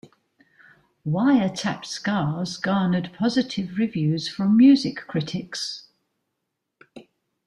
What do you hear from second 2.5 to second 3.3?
garnered